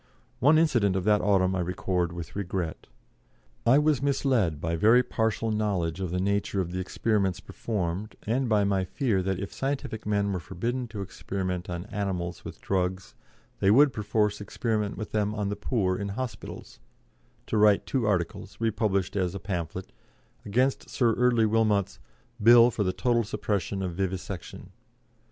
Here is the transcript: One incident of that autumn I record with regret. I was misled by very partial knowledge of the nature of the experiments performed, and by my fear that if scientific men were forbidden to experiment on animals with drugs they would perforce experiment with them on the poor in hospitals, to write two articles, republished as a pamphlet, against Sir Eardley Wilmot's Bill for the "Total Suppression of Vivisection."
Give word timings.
One 0.39 0.57
incident 0.57 0.95
of 0.95 1.03
that 1.03 1.21
autumn 1.21 1.53
I 1.55 1.59
record 1.59 2.11
with 2.11 2.35
regret. 2.35 2.87
I 3.67 3.77
was 3.77 4.01
misled 4.01 4.59
by 4.59 4.75
very 4.75 5.03
partial 5.03 5.51
knowledge 5.51 5.99
of 5.99 6.09
the 6.09 6.19
nature 6.19 6.59
of 6.59 6.71
the 6.71 6.79
experiments 6.79 7.39
performed, 7.39 8.15
and 8.23 8.49
by 8.49 8.63
my 8.63 8.83
fear 8.83 9.21
that 9.21 9.39
if 9.39 9.53
scientific 9.53 10.07
men 10.07 10.31
were 10.33 10.39
forbidden 10.39 10.87
to 10.87 11.03
experiment 11.03 11.69
on 11.69 11.83
animals 11.85 12.43
with 12.43 12.59
drugs 12.59 13.13
they 13.59 13.69
would 13.69 13.93
perforce 13.93 14.41
experiment 14.41 14.97
with 14.97 15.11
them 15.11 15.35
on 15.35 15.49
the 15.49 15.55
poor 15.55 15.97
in 15.97 16.07
hospitals, 16.09 16.79
to 17.45 17.55
write 17.57 17.85
two 17.85 18.07
articles, 18.07 18.57
republished 18.59 19.15
as 19.15 19.35
a 19.35 19.39
pamphlet, 19.39 19.91
against 20.43 20.89
Sir 20.89 21.15
Eardley 21.15 21.45
Wilmot's 21.45 21.99
Bill 22.41 22.71
for 22.71 22.83
the 22.83 22.91
"Total 22.91 23.23
Suppression 23.23 23.83
of 23.83 23.93
Vivisection." 23.93 24.71